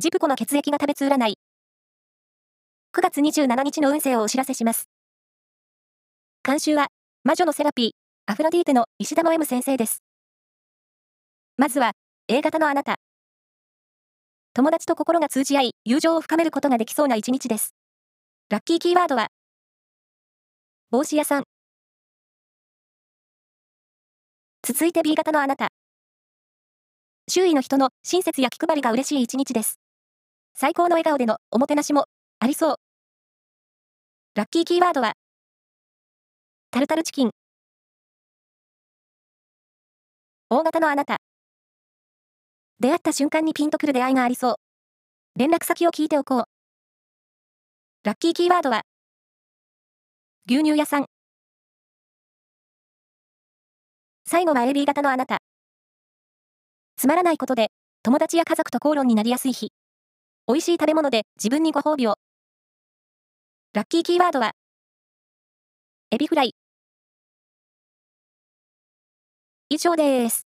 [0.00, 1.34] ジプコの血液が食べつ占い。
[2.96, 4.88] 9月27日の運勢をお知らせします。
[6.44, 6.86] 監修は、
[7.24, 7.90] 魔女のセラピー、
[8.26, 10.04] アフロディーテの石田の M 先生です。
[11.56, 11.94] まずは、
[12.28, 12.94] A 型のあなた。
[14.54, 17.74] 友達と心が通じ合い、友情を深めることができそうな一日です。
[18.50, 19.26] ラッキーキーワードは、
[20.92, 21.42] 帽子屋さん。
[24.62, 25.70] 続いて B 型のあなた。
[27.28, 29.80] 周囲の人の親切や気配りが嬉しい一日です。
[30.60, 32.06] 最高の笑顔でのおもてなしも
[32.40, 32.76] ありそう。
[34.34, 35.12] ラッキーキーワードは、
[36.72, 37.30] タルタルチキン。
[40.50, 41.18] 大型のあなた。
[42.80, 44.54] 出会った瞬間にピンとくる出会いがありそう。
[45.36, 46.44] 連絡先を聞いておこう。
[48.02, 48.82] ラッキーキーワードは、
[50.50, 51.04] 牛乳屋さん。
[54.26, 55.38] 最後は AB 型のあなた。
[56.96, 57.68] つまらないことで、
[58.02, 59.70] 友達や家族と口論になりやすい日。
[60.48, 62.14] 美味しい食べ物で自分にご褒美を。
[63.74, 64.52] ラッキーキーワードは、
[66.10, 66.54] エビフライ。
[69.68, 70.47] 以上です。